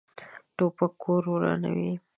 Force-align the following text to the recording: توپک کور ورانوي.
توپک 0.57 0.91
کور 1.03 1.23
ورانوي. 1.31 1.91